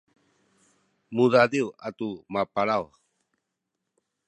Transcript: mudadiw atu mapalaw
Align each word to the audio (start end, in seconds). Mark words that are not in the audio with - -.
mudadiw 1.15 1.67
atu 1.87 2.09
mapalaw 2.33 2.83